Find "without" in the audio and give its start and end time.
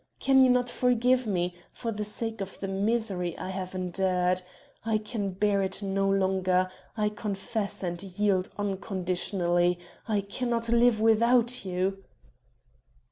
11.01-11.65